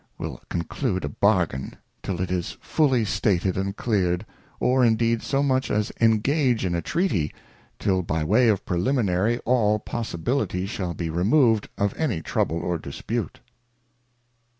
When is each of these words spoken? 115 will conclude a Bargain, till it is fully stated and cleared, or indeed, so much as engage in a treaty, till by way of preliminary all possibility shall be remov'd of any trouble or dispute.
115 0.17 0.29
will 0.31 0.43
conclude 0.49 1.05
a 1.05 1.09
Bargain, 1.09 1.75
till 2.01 2.19
it 2.21 2.31
is 2.31 2.57
fully 2.59 3.05
stated 3.05 3.55
and 3.55 3.75
cleared, 3.77 4.25
or 4.59 4.83
indeed, 4.83 5.21
so 5.21 5.43
much 5.43 5.69
as 5.69 5.91
engage 6.01 6.65
in 6.65 6.73
a 6.73 6.81
treaty, 6.81 7.31
till 7.77 8.01
by 8.01 8.23
way 8.23 8.47
of 8.49 8.65
preliminary 8.65 9.37
all 9.45 9.77
possibility 9.77 10.65
shall 10.65 10.95
be 10.95 11.11
remov'd 11.11 11.69
of 11.77 11.93
any 11.97 12.19
trouble 12.19 12.57
or 12.57 12.79
dispute. 12.79 13.41